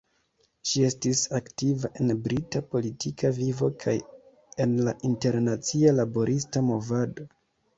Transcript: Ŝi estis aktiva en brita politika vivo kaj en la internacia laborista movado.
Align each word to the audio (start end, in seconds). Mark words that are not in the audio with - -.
Ŝi 0.69 0.79
estis 0.85 1.19
aktiva 1.39 1.91
en 2.05 2.13
brita 2.27 2.61
politika 2.71 3.31
vivo 3.41 3.69
kaj 3.85 3.95
en 4.65 4.75
la 4.89 4.97
internacia 5.11 5.95
laborista 5.99 6.65
movado. 6.73 7.31